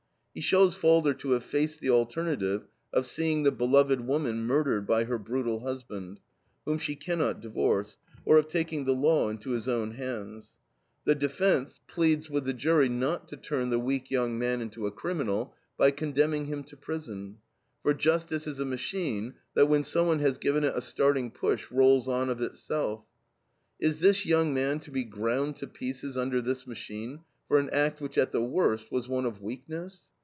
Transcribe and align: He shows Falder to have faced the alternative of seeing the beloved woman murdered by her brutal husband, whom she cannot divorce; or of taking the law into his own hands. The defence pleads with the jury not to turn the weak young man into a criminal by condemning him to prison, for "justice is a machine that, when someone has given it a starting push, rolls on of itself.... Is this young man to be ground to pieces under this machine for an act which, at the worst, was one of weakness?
He 0.33 0.39
shows 0.39 0.75
Falder 0.77 1.13
to 1.15 1.31
have 1.31 1.43
faced 1.43 1.81
the 1.81 1.89
alternative 1.89 2.65
of 2.93 3.05
seeing 3.05 3.43
the 3.43 3.51
beloved 3.51 3.99
woman 3.99 4.45
murdered 4.45 4.87
by 4.87 5.03
her 5.03 5.17
brutal 5.17 5.59
husband, 5.59 6.21
whom 6.63 6.77
she 6.77 6.95
cannot 6.95 7.41
divorce; 7.41 7.97
or 8.23 8.37
of 8.37 8.47
taking 8.47 8.85
the 8.85 8.93
law 8.95 9.27
into 9.27 9.49
his 9.49 9.67
own 9.67 9.95
hands. 9.95 10.53
The 11.03 11.15
defence 11.15 11.81
pleads 11.85 12.29
with 12.29 12.45
the 12.45 12.53
jury 12.53 12.87
not 12.87 13.27
to 13.27 13.35
turn 13.35 13.71
the 13.71 13.77
weak 13.79 14.09
young 14.09 14.39
man 14.39 14.61
into 14.61 14.87
a 14.87 14.91
criminal 14.91 15.53
by 15.75 15.91
condemning 15.91 16.45
him 16.45 16.63
to 16.63 16.77
prison, 16.77 17.39
for 17.83 17.93
"justice 17.93 18.47
is 18.47 18.61
a 18.61 18.63
machine 18.63 19.33
that, 19.55 19.65
when 19.67 19.83
someone 19.83 20.19
has 20.19 20.37
given 20.37 20.63
it 20.63 20.73
a 20.73 20.79
starting 20.81 21.29
push, 21.29 21.69
rolls 21.69 22.07
on 22.07 22.29
of 22.29 22.41
itself.... 22.41 23.03
Is 23.81 23.99
this 23.99 24.25
young 24.25 24.53
man 24.53 24.79
to 24.79 24.91
be 24.91 25.03
ground 25.03 25.57
to 25.57 25.67
pieces 25.67 26.15
under 26.17 26.41
this 26.41 26.65
machine 26.65 27.19
for 27.49 27.59
an 27.59 27.69
act 27.71 27.99
which, 27.99 28.17
at 28.17 28.31
the 28.31 28.41
worst, 28.41 28.93
was 28.93 29.09
one 29.09 29.25
of 29.25 29.41
weakness? 29.41 30.07